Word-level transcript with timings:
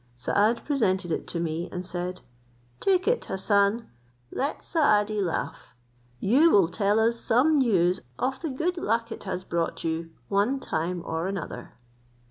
Saad 0.17 0.65
presented 0.65 1.11
it 1.11 1.27
to 1.27 1.39
me, 1.39 1.69
and 1.71 1.85
said, 1.85 2.21
"Take 2.79 3.07
it, 3.07 3.23
Hassan; 3.25 3.87
let 4.31 4.63
Saadi 4.65 5.21
laugh, 5.21 5.75
you 6.19 6.49
will 6.49 6.69
tell 6.69 6.99
us 6.99 7.19
some 7.19 7.59
news 7.59 8.01
of 8.17 8.39
the 8.41 8.49
good 8.49 8.77
luck 8.79 9.11
it 9.11 9.25
has 9.25 9.43
brought 9.43 9.83
you 9.83 10.09
one 10.27 10.59
time 10.59 11.03
or 11.05 11.27
another." 11.27 11.73